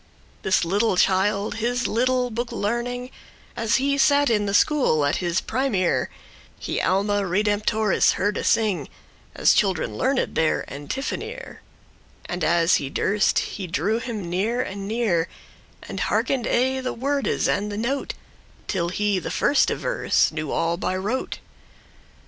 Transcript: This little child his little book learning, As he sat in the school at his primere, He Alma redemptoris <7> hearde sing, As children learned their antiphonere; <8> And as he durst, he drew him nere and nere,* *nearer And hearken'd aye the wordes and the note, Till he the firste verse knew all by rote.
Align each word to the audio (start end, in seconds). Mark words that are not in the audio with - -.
This 0.41 0.65
little 0.65 0.97
child 0.97 1.53
his 1.57 1.85
little 1.85 2.31
book 2.31 2.51
learning, 2.51 3.11
As 3.55 3.75
he 3.75 3.99
sat 3.99 4.31
in 4.31 4.47
the 4.47 4.53
school 4.55 5.05
at 5.05 5.17
his 5.17 5.39
primere, 5.39 6.09
He 6.57 6.81
Alma 6.81 7.21
redemptoris 7.21 8.07
<7> 8.15 8.15
hearde 8.15 8.43
sing, 8.43 8.89
As 9.35 9.53
children 9.53 9.95
learned 9.95 10.33
their 10.33 10.65
antiphonere; 10.73 11.61
<8> 12.25 12.33
And 12.33 12.43
as 12.43 12.77
he 12.77 12.89
durst, 12.89 13.37
he 13.37 13.67
drew 13.67 13.99
him 13.99 14.27
nere 14.27 14.59
and 14.63 14.87
nere,* 14.87 14.97
*nearer 14.97 15.27
And 15.83 15.99
hearken'd 15.99 16.47
aye 16.47 16.81
the 16.81 16.93
wordes 16.93 17.47
and 17.47 17.71
the 17.71 17.77
note, 17.77 18.15
Till 18.67 18.89
he 18.89 19.19
the 19.19 19.29
firste 19.29 19.69
verse 19.69 20.31
knew 20.31 20.49
all 20.51 20.77
by 20.77 20.97
rote. 20.97 21.37